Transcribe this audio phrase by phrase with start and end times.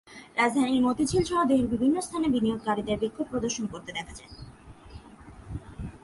[0.37, 4.31] রাজধানীর মতিঝিলসহ দেশের বিভিন্ন স্থানে বিনিয়োগকারীদের বিক্ষোভও প্রদর্শন করতে দেখা যায়।